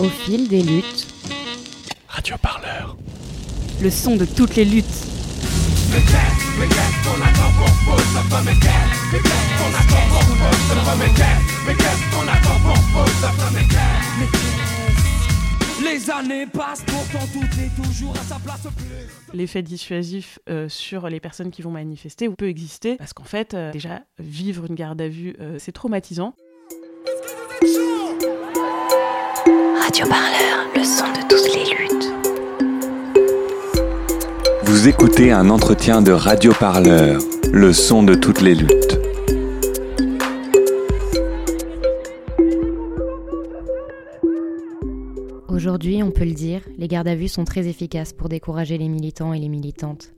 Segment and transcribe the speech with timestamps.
[0.00, 1.06] Au fil des luttes.
[2.08, 2.96] Radio Parleur.
[3.80, 4.84] Le son de toutes les luttes.
[15.80, 18.66] Les années passent, pourtant tout est toujours à sa place.
[19.32, 23.70] L'effet dissuasif euh, sur les personnes qui vont manifester peut exister parce qu'en fait, euh,
[23.70, 26.34] déjà, vivre une garde à vue, euh, c'est traumatisant.
[29.94, 32.12] Radio Parleur, le son de toutes les luttes.
[34.64, 38.98] Vous écoutez un entretien de Radio Parleur, le son de toutes les luttes.
[45.46, 48.88] Aujourd'hui, on peut le dire, les gardes à vue sont très efficaces pour décourager les
[48.88, 50.12] militants et les militantes.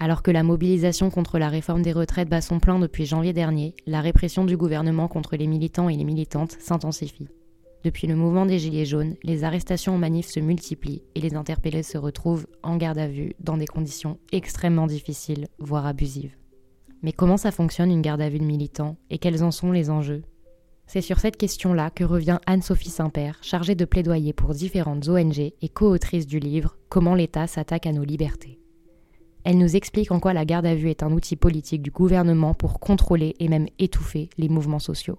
[0.00, 3.76] Alors que la mobilisation contre la réforme des retraites bat son plein depuis janvier dernier,
[3.86, 7.28] la répression du gouvernement contre les militants et les militantes s'intensifie.
[7.84, 11.82] Depuis le mouvement des Gilets jaunes, les arrestations en manif se multiplient et les interpellés
[11.82, 16.34] se retrouvent en garde à vue dans des conditions extrêmement difficiles, voire abusives.
[17.02, 19.90] Mais comment ça fonctionne une garde à vue de militants et quels en sont les
[19.90, 20.22] enjeux?
[20.86, 25.68] C'est sur cette question-là que revient Anne-Sophie Saint-Père, chargée de plaidoyer pour différentes ONG et
[25.68, 28.60] co-autrice du livre Comment l'État s'attaque à nos libertés.
[29.44, 32.54] Elle nous explique en quoi la garde à vue est un outil politique du gouvernement
[32.54, 35.18] pour contrôler et même étouffer les mouvements sociaux.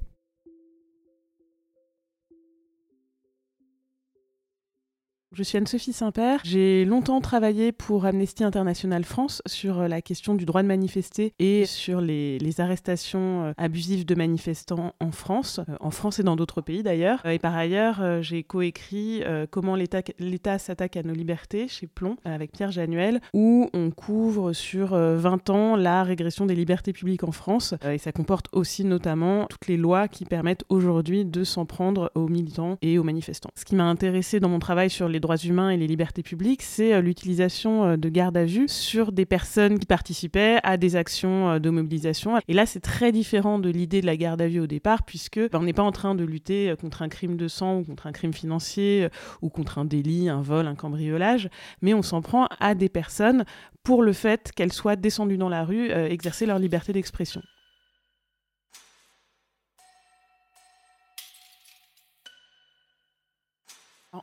[5.35, 6.39] Je suis Anne-Sophie Saint-Père.
[6.45, 11.33] J'ai longtemps travaillé pour Amnesty International France sur euh, la question du droit de manifester
[11.39, 16.37] et sur les, arrestations euh, abusives de manifestants en France, euh, en France et dans
[16.37, 17.25] d'autres pays d'ailleurs.
[17.25, 22.71] Et par ailleurs, j'ai coécrit Comment l'État s'attaque à nos libertés chez Plomb avec Pierre
[22.71, 27.73] Januel, où on couvre sur 20 ans la régression des libertés publiques en France.
[27.83, 32.27] Et ça comporte aussi notamment toutes les lois qui permettent aujourd'hui de s'en prendre aux
[32.27, 33.49] militants et aux manifestants.
[33.55, 36.61] Ce qui m'a intéressé dans mon travail sur les droits humains et les libertés publiques,
[36.61, 40.95] c'est euh, l'utilisation euh, de garde à vue sur des personnes qui participaient à des
[40.95, 42.39] actions euh, de mobilisation.
[42.47, 45.39] Et là, c'est très différent de l'idée de la garde à vue au départ, puisque
[45.39, 48.07] ben, on n'est pas en train de lutter contre un crime de sang ou contre
[48.07, 49.07] un crime financier
[49.41, 51.49] ou contre un délit, un vol, un cambriolage,
[51.81, 53.45] mais on s'en prend à des personnes
[53.83, 57.41] pour le fait qu'elles soient descendues dans la rue, exercer leur liberté d'expression.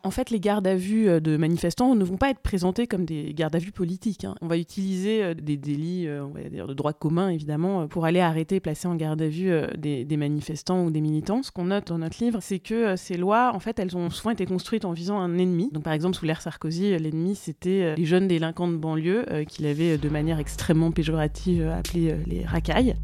[0.02, 3.04] En fait, les gardes à vue euh, de manifestants ne vont pas être présentés comme
[3.04, 4.24] des gardes à vue politiques.
[4.24, 4.34] Hein.
[4.40, 8.04] On va utiliser euh, des délits, euh, on va dire de droit commun évidemment, pour
[8.04, 11.42] aller arrêter et placer en garde à vue des, manifestants ou des militants.
[11.42, 14.30] Ce qu'on note dans notre livre, c'est que ces lois, en fait, elles ont souvent
[14.30, 15.70] été construites en visant un ennemi.
[15.72, 19.98] Donc, par exemple, sous l'ère Sarkozy, l'ennemi c'était les jeunes délinquants de banlieue qu'il avait
[19.98, 22.96] de manière extrêmement péjorative appelé les racailles.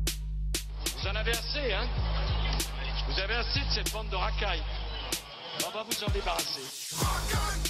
[0.85, 1.87] Vous en avez assez, hein?
[3.09, 4.63] Vous avez assez de cette bande de racailles.
[5.67, 7.68] On va vous en débarrasser.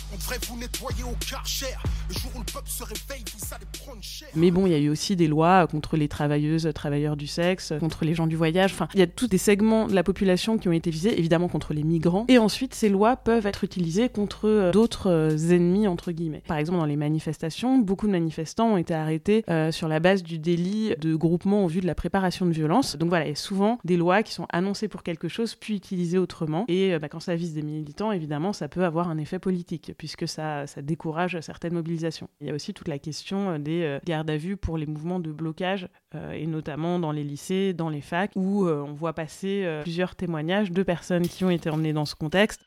[4.35, 7.75] Mais bon, il y a eu aussi des lois contre les travailleuses, travailleurs du sexe,
[7.79, 8.73] contre les gens du voyage.
[8.73, 11.49] Enfin, il y a tous des segments de la population qui ont été visés, évidemment
[11.49, 12.25] contre les migrants.
[12.29, 16.43] Et ensuite, ces lois peuvent être utilisées contre euh, d'autres euh, ennemis, entre guillemets.
[16.47, 20.23] Par exemple, dans les manifestations, beaucoup de manifestants ont été arrêtés euh, sur la base
[20.23, 22.97] du délit de groupement au vu de la préparation de violence.
[22.97, 25.77] Donc voilà, il y a souvent des lois qui sont annoncées pour quelque chose, puis
[25.77, 26.65] utilisées autrement.
[26.69, 30.27] Et bah, quand ça vise des militants, évidemment, ça peut avoir un effet politique, puisque
[30.27, 32.29] ça, ça décourage certaines mobilisations.
[32.41, 34.87] Il y a aussi toute la question euh, des euh, gardes à vue pour les
[34.87, 39.13] mouvements de blocage, euh, et notamment dans les lycées, dans les facs, où on voit
[39.13, 42.63] passer plusieurs témoignages de personnes qui ont été emmenées dans ce contexte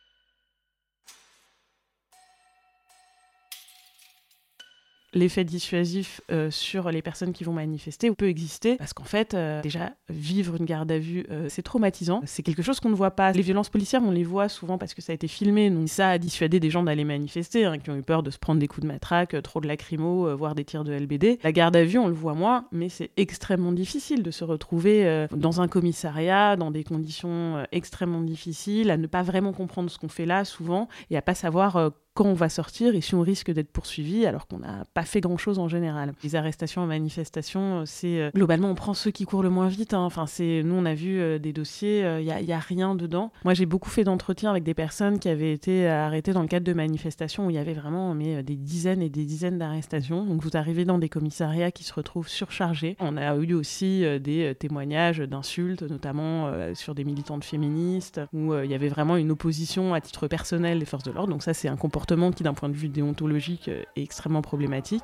[5.14, 9.62] l'effet dissuasif euh, sur les personnes qui vont manifester peut exister parce qu'en fait, euh,
[9.62, 12.22] déjà, vivre une garde à vue, euh, c'est traumatisant.
[12.26, 13.32] C'est quelque chose qu'on ne voit pas.
[13.32, 15.70] Les violences policières, on les voit souvent parce que ça a été filmé.
[15.70, 18.38] Donc ça a dissuadé des gens d'aller manifester, hein, qui ont eu peur de se
[18.38, 21.40] prendre des coups de matraque, trop de lacrymo, voire des tirs de LBD.
[21.44, 25.28] La garde à vue, on le voit moins, mais c'est extrêmement difficile de se retrouver
[25.32, 30.08] dans un commissariat, dans des conditions extrêmement difficiles, à ne pas vraiment comprendre ce qu'on
[30.08, 33.52] fait là souvent et à pas savoir quand on va sortir et si on risque
[33.52, 36.14] d'être poursuivi alors qu'on n'a pas fait grand-chose en général.
[36.24, 39.94] Les arrestations en manifestation, c'est euh, globalement on prend ceux qui courent le moins vite.
[39.94, 40.02] Hein.
[40.02, 42.96] Enfin, c'est nous on a vu euh, des dossiers, il euh, n'y a, a, rien
[42.96, 43.32] dedans.
[43.46, 46.66] Moi j'ai beaucoup fait d'entretiens avec des personnes qui avaient été arrêtées dans le cadre
[46.66, 50.26] de manifestations où il y avait vraiment mais, des dizaines et des dizaines d'arrestations.
[50.26, 52.98] Donc vous arrivez dans des commissariats qui se retrouvent surchargés.
[53.00, 58.74] On a eu aussi des témoignages d'insultes, notamment sur des militantes féministes, où il y
[58.74, 61.32] avait vraiment une opposition à titre personnel des forces de l'ordre.
[61.32, 62.01] Donc ça c'est un comportement
[62.36, 65.04] qui, d'un point de vue déontologique, euh, est extrêmement problématique.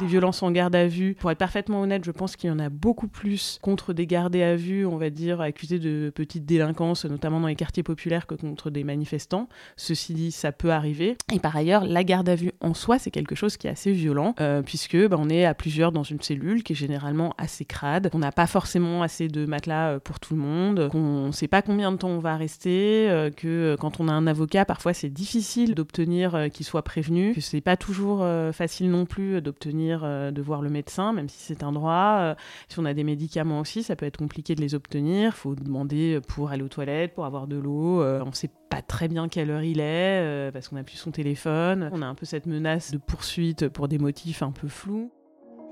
[0.00, 1.14] Des violences en garde à vue.
[1.14, 4.42] Pour être parfaitement honnête, je pense qu'il y en a beaucoup plus contre des gardés
[4.42, 8.34] à vue, on va dire, accusés de petites délinquances, notamment dans les quartiers populaires, que
[8.34, 9.48] contre des manifestants.
[9.76, 11.16] Ceci dit, ça peut arriver.
[11.32, 13.92] Et par ailleurs, la garde à vue en soi, c'est quelque chose qui est assez
[13.92, 17.64] violent, euh, puisque bah, on est à plusieurs dans une cellule qui est généralement assez
[17.64, 21.32] crade, on n'a pas forcément assez de matelas euh, pour tout le monde, qu'on ne
[21.32, 24.64] sait pas combien de temps on va rester, euh, que quand on a un avocat,
[24.64, 29.83] parfois c'est difficile d'obtenir qu'il soit prévenu, que c'est pas toujours facile non plus d'obtenir
[29.92, 32.34] de voir le médecin, même si c'est un droit.
[32.68, 35.32] si on a des médicaments aussi, ça peut être compliqué de les obtenir.
[35.34, 38.02] Il faut demander pour aller aux toilettes, pour avoir de l'eau.
[38.02, 41.90] on sait pas très bien quelle heure il est parce qu'on a plus son téléphone.
[41.92, 45.10] On a un peu cette menace de poursuite pour des motifs un peu flous.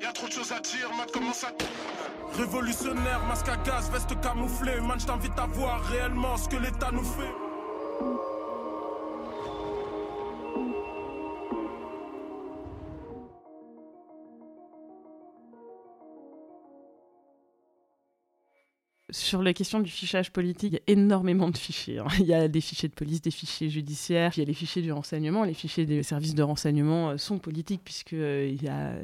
[0.00, 0.91] Y a trop de choses à dire.
[2.37, 6.91] Révolutionnaire, masque à gaz, veste camouflée, man, je t'invite à voir réellement ce que l'État
[6.91, 8.31] nous fait.
[19.12, 21.99] Sur la question du fichage politique, il y a énormément de fichiers.
[21.99, 22.06] Hein.
[22.19, 24.81] Il y a des fichiers de police, des fichiers judiciaires, il y a les fichiers
[24.81, 25.44] du renseignement.
[25.44, 28.94] Les fichiers des services de renseignement euh, sont politiques puisqu'il euh, y a,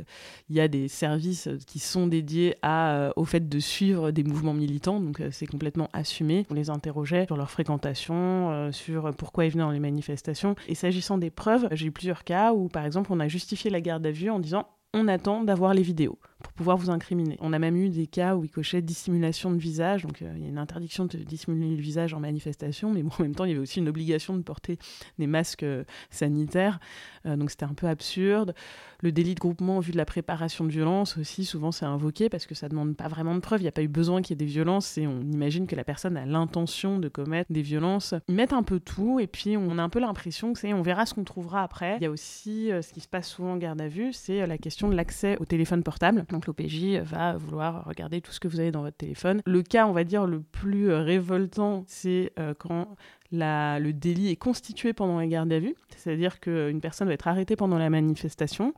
[0.49, 4.55] il y a des services qui sont dédiés euh, au fait de suivre des mouvements
[4.55, 4.99] militants.
[4.99, 6.47] Donc c'est complètement assumé.
[6.49, 10.57] On les interrogeait sur leur fréquentation, sur pourquoi ils venaient dans les manifestations.
[10.69, 13.83] Et s'agissant des preuves, j'ai eu plusieurs cas où, par exemple, on a justifié la
[13.83, 17.37] garde à vue en disant on attend d'avoir les vidéos pour pouvoir vous incriminer.
[17.41, 20.43] On a même eu des cas où il cochait dissimulation de visage, donc euh, il
[20.43, 23.51] y a une interdiction de dissimuler le visage en manifestation, mais en même temps, il
[23.51, 24.79] y avait aussi une obligation de porter
[25.19, 26.79] des masques euh, sanitaires,
[27.27, 28.55] euh, donc c'était un peu absurde.
[29.01, 32.47] Le délit de groupement vu de la préparation de violence aussi, souvent c'est invoqué parce
[32.47, 34.37] que ça demande pas vraiment de preuves, il n'y a pas eu besoin qu'il y
[34.37, 38.15] ait des violences et on imagine que la personne a l'intention de commettre des violences.
[38.29, 40.83] Ils mettent un peu tout et puis on a un peu l'impression que c'est on
[40.83, 41.97] verra ce qu'on trouvera après.
[42.01, 44.59] Il y a aussi ce qui se passe souvent en garde à vue, c'est la
[44.59, 46.25] question de l'accès au téléphone portable.
[46.31, 49.41] Donc l'OPJ va vouloir regarder tout ce que vous avez dans votre téléphone.
[49.47, 52.97] Le cas, on va dire, le plus euh, révoltant, c'est euh, quand
[53.31, 57.57] le délit est constitué pendant la garde à vue, c'est-à-dire qu'une personne va être arrêtée
[57.57, 58.73] pendant la manifestation,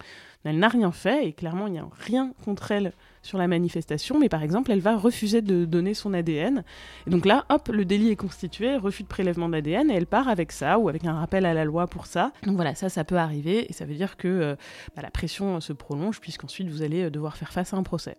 [0.45, 4.19] elle n'a rien fait et clairement il n'y a rien contre elle sur la manifestation,
[4.19, 6.65] mais par exemple elle va refuser de donner son ADN.
[7.07, 10.29] Et donc là, hop, le délit est constitué, refus de prélèvement d'ADN et elle part
[10.29, 12.33] avec ça ou avec un rappel à la loi pour ça.
[12.45, 14.57] Donc voilà, ça, ça peut arriver et ça veut dire que euh,
[14.97, 18.17] bah, la pression se prolonge puisqu'ensuite vous allez euh, devoir faire face à un procès.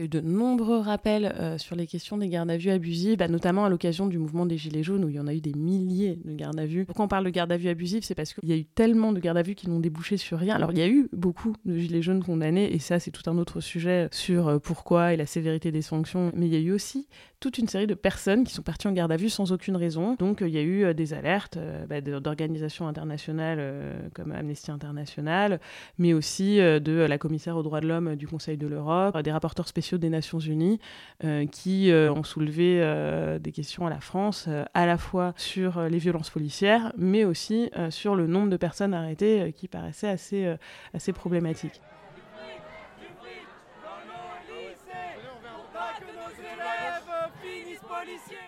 [0.00, 2.70] Il y a eu de nombreux rappels euh, sur les questions des gardes à vue
[2.70, 5.34] abusives, bah, notamment à l'occasion du mouvement des Gilets jaunes où il y en a
[5.34, 6.86] eu des milliers de gardes à vue.
[6.86, 8.02] Pourquoi on parle de gardes à vue abusives?
[8.02, 10.38] C'est parce qu'il y a eu tellement de gardes à vue qui n'ont débouché sur
[10.38, 10.54] rien.
[10.54, 13.36] Alors il y a eu beaucoup de Gilets jaunes condamnés et ça c'est tout un
[13.36, 16.32] autre sujet sur euh, pourquoi et la sévérité des sanctions.
[16.34, 17.06] Mais il y a eu aussi
[17.38, 20.14] toute une série de personnes qui sont parties en garde à vue sans aucune raison.
[20.18, 21.58] Donc euh, il y a eu des alertes
[21.90, 25.60] bah, d'organisations internationales comme Amnesty International,
[25.98, 29.68] mais aussi de la commissaire aux droits de l'homme du Conseil de l'Europe, des rapporteurs
[29.68, 30.78] spéciaux des Nations Unies
[31.50, 36.92] qui ont soulevé des questions à la France, à la fois sur les violences policières,
[36.96, 40.54] mais aussi sur le nombre de personnes arrêtées qui paraissait assez,
[40.94, 41.80] assez problématique.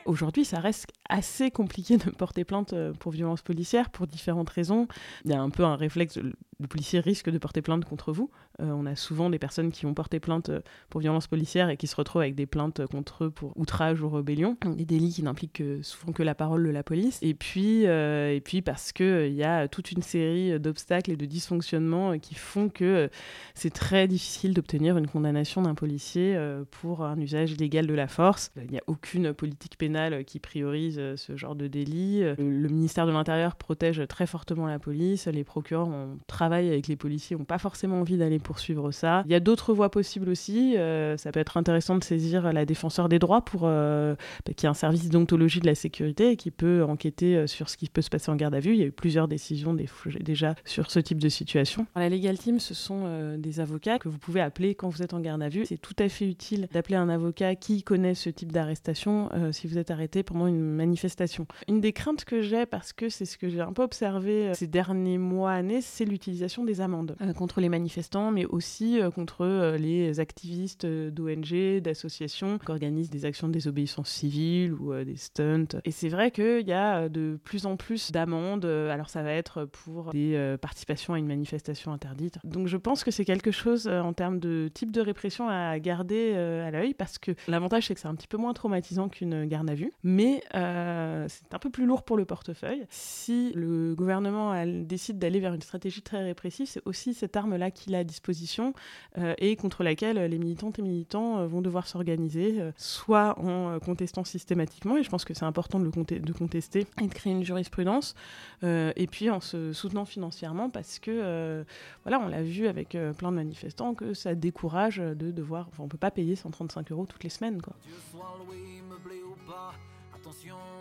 [0.04, 4.88] Aujourd'hui, ça reste assez compliqué de porter plainte euh, pour violence policière pour différentes raisons.
[5.24, 6.18] Il y a un peu un réflexe,
[6.62, 8.30] le policier risque de porter plainte contre vous.
[8.60, 11.76] Euh, on a souvent des personnes qui ont porté plainte euh, pour violence policière et
[11.76, 15.22] qui se retrouvent avec des plaintes contre eux pour outrage ou rébellion, des délits qui
[15.22, 17.18] n'impliquent souvent que la parole de la police.
[17.22, 22.18] Et puis, et puis parce qu'il y a toute une série d'obstacles et de dysfonctionnements
[22.18, 23.10] qui font que
[23.54, 26.38] c'est très difficile d'obtenir une condamnation d'un policier
[26.70, 28.52] pour un usage illégal de la force.
[28.56, 32.20] Il n'y a aucune politique pénale qui priorise ce genre de délit.
[32.38, 35.26] Le ministère de l'Intérieur protège très fortement la police.
[35.26, 39.22] Les procureurs ont travaillé avec les policiers, n'ont pas forcément envie d'aller poursuivre ça.
[39.26, 40.76] Il y a d'autres voies possibles aussi.
[40.76, 44.14] Euh, ça peut être intéressant de saisir la défenseur des droits pour euh,
[44.46, 47.68] bah, qui a un service d'ontologie de la sécurité et qui peut enquêter euh, sur
[47.68, 48.72] ce qui peut se passer en garde à vue.
[48.74, 49.76] Il y a eu plusieurs décisions
[50.20, 51.86] déjà sur ce type de situation.
[51.96, 55.20] La Legal Team, ce sont des avocats que vous pouvez appeler quand vous êtes en
[55.20, 55.64] garde à vue.
[55.66, 59.78] C'est tout à fait utile d'appeler un avocat qui connaît ce type d'arrestation si vous
[59.78, 61.46] êtes arrêté pendant une manifestation.
[61.68, 64.54] Une des craintes que j'ai, parce que c'est ce que j'ai un peu observé euh,
[64.54, 69.10] ces derniers mois, années, c'est l'utilisation des amendes euh, contre les manifestants, mais aussi euh,
[69.10, 75.80] contre les activistes d'ONG, d'associations qui organisent des actions de désobéissance civile ou des stunts.
[75.84, 78.64] Et c'est vrai qu'il y a de plus en plus d'amendes.
[78.64, 82.38] Alors ça va être pour des participations à une manifestation interdite.
[82.44, 86.34] Donc je pense que c'est quelque chose en termes de type de répression à garder
[86.34, 89.70] à l'œil, parce que l'avantage c'est que c'est un petit peu moins traumatisant qu'une garde
[89.70, 92.86] à vue, mais euh, c'est un peu plus lourd pour le portefeuille.
[92.90, 97.94] Si le gouvernement décide d'aller vers une stratégie très répressive, c'est aussi cette arme-là qu'il
[97.94, 98.74] a à disposition
[99.18, 104.96] euh, et contre laquelle les militantes et militants vont devoir s'organiser, soit en contestant systématiquement,
[104.96, 108.14] et je pense que c'est important de, le de contester et de créer une jurisprudence,
[108.62, 111.64] et puis en se soutenant financièrement parce que,
[112.04, 115.88] voilà, on l'a vu avec plein de manifestants que ça décourage de devoir, enfin, on
[115.88, 117.74] peut pas payer 135 euros toutes les semaines, quoi.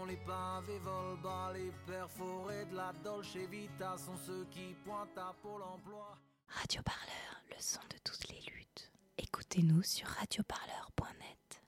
[0.08, 5.36] Les pavés volent bas, les perforés de la Dolce Vita sont ceux qui pointent à
[5.41, 6.17] Pôle emploi.
[6.48, 8.89] Radio Parleur, le son de toutes les luttes.
[9.17, 11.61] Écoutez-nous sur radioparleur.net.